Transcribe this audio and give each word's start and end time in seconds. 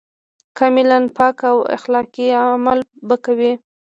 کاملاً 0.57 0.99
پاک 1.17 1.37
او 1.51 1.57
اخلاقي 1.77 2.27
عمل 2.45 2.79
به 3.07 3.15
کوي. 3.25 3.53